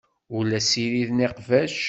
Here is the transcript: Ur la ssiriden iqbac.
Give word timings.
Ur 0.35 0.43
la 0.45 0.59
ssiriden 0.63 1.23
iqbac. 1.27 1.75